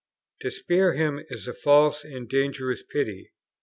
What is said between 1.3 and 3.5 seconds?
a false and dangerous pity.